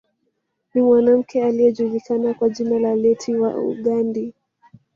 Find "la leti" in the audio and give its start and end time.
2.79-3.35